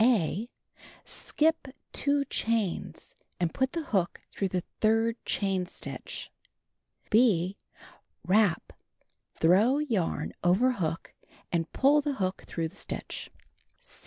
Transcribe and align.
(a) 0.03 0.49
Skip 1.05 1.67
2 1.93 2.25
chains, 2.25 3.13
and 3.39 3.53
put 3.53 3.73
the 3.73 3.83
hook 3.93 4.19
through 4.31 4.47
the 4.47 4.63
third 4.79 5.15
chain 5.25 5.67
stitch. 5.67 6.31
(6) 7.13 7.53
Wrap 8.25 8.73
(throw 9.35 9.77
yarn 9.77 10.33
over 10.43 10.71
hook) 10.71 11.13
and 11.51 11.71
pull 11.71 12.01
the 12.01 12.13
hook 12.13 12.45
through 12.47 12.69
the 12.69 12.75
stitch. 12.75 13.29